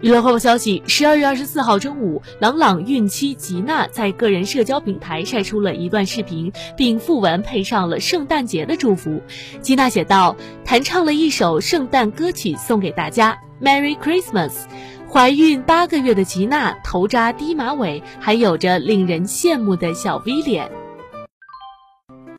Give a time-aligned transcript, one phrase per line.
[0.00, 9.20] 娱乐快报消息：十二月二十四号中午，朗朗孕期吉娜在个人社交平台晒出了一段视频，并附文配上了圣诞节的祝福。
[9.60, 14.52] 吉娜写道：“弹唱了一首圣诞歌曲送给大家，Merry Christmas。”
[15.10, 20.70] 怀孕八个月的吉娜头扎低马尾，还有着令人羡慕的小 V 脸。